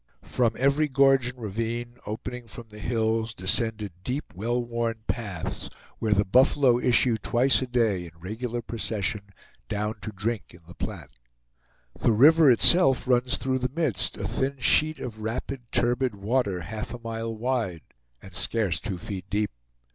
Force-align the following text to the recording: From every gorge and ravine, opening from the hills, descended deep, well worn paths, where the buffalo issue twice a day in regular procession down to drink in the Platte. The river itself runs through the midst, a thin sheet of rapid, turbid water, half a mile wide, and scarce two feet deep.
From 0.25 0.53
every 0.57 0.87
gorge 0.87 1.27
and 1.27 1.37
ravine, 1.37 1.97
opening 2.07 2.47
from 2.47 2.69
the 2.69 2.79
hills, 2.79 3.35
descended 3.35 3.91
deep, 4.03 4.33
well 4.33 4.59
worn 4.59 5.03
paths, 5.05 5.69
where 5.99 6.11
the 6.11 6.25
buffalo 6.25 6.79
issue 6.79 7.19
twice 7.19 7.61
a 7.61 7.67
day 7.67 8.05
in 8.05 8.11
regular 8.19 8.63
procession 8.63 9.21
down 9.69 9.99
to 10.01 10.11
drink 10.11 10.55
in 10.55 10.61
the 10.67 10.73
Platte. 10.73 11.11
The 11.99 12.13
river 12.13 12.49
itself 12.49 13.07
runs 13.07 13.37
through 13.37 13.59
the 13.59 13.69
midst, 13.69 14.17
a 14.17 14.27
thin 14.27 14.57
sheet 14.57 14.97
of 14.97 15.21
rapid, 15.21 15.71
turbid 15.71 16.15
water, 16.15 16.61
half 16.61 16.95
a 16.95 16.99
mile 16.99 17.37
wide, 17.37 17.83
and 18.23 18.33
scarce 18.33 18.79
two 18.79 18.97
feet 18.97 19.29
deep. 19.29 19.51